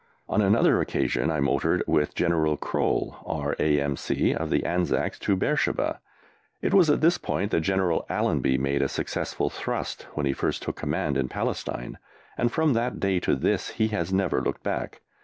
On 0.27 0.41
another 0.41 0.81
occasion 0.81 1.29
I 1.29 1.39
motored, 1.41 1.83
with 1.85 2.15
Colonel 2.15 2.57
Croll, 2.57 3.17
R.A.M.C., 3.23 4.33
of 4.33 4.49
the 4.49 4.65
Anzacs, 4.65 5.19
to 5.19 5.35
Beersheba. 5.35 5.99
It 6.59 6.73
was 6.73 6.89
at 6.89 7.01
this 7.01 7.19
point 7.19 7.51
that 7.51 7.59
General 7.61 8.07
Allenby 8.09 8.57
made 8.57 8.81
a 8.81 8.89
successful 8.89 9.51
thrust 9.51 10.07
when 10.15 10.25
he 10.25 10.33
first 10.33 10.63
took 10.63 10.77
command 10.77 11.19
in 11.19 11.29
Palestine, 11.29 11.99
and 12.35 12.51
from 12.51 12.73
that 12.73 12.99
day 12.99 13.19
to 13.19 13.35
this 13.35 13.69
he 13.73 13.89
has 13.89 14.11
never 14.11 14.41
looked 14.41 14.63
back. 14.63 15.01